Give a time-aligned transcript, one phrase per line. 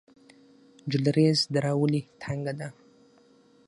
[0.91, 2.67] جلریز دره ولې تنګه ده؟